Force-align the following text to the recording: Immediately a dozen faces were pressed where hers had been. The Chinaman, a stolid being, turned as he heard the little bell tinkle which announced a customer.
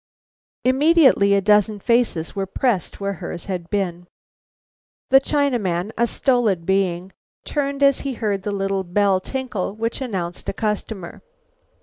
Immediately 0.63 1.35
a 1.35 1.41
dozen 1.41 1.79
faces 1.79 2.35
were 2.35 2.47
pressed 2.47 2.99
where 2.99 3.13
hers 3.21 3.45
had 3.45 3.69
been. 3.69 4.07
The 5.11 5.21
Chinaman, 5.21 5.91
a 5.95 6.07
stolid 6.07 6.65
being, 6.65 7.11
turned 7.45 7.83
as 7.83 7.99
he 7.99 8.13
heard 8.13 8.41
the 8.41 8.49
little 8.51 8.83
bell 8.83 9.19
tinkle 9.19 9.75
which 9.75 10.01
announced 10.01 10.49
a 10.49 10.53
customer. 10.53 11.21